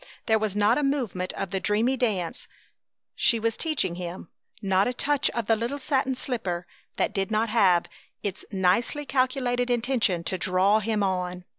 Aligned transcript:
There 0.25 0.39
was 0.39 0.55
not 0.55 0.79
a 0.79 0.83
movement 0.83 1.31
of 1.33 1.51
the 1.51 1.59
dreamy 1.59 1.95
dance 1.95 2.47
she 3.13 3.39
was 3.39 3.55
teaching 3.55 3.93
him, 3.93 4.29
not 4.59 4.87
a 4.87 4.93
touch 4.95 5.29
of 5.29 5.45
the 5.45 5.55
little 5.55 5.77
satin 5.77 6.15
slipper, 6.15 6.65
that 6.95 7.13
did 7.13 7.29
not 7.29 7.49
have 7.49 7.85
its 8.23 8.43
nicely 8.51 9.05
calculated 9.05 9.69
intention 9.69 10.23
to 10.23 10.39
draw 10.39 10.79
him 10.79 11.03
on. 11.03 11.45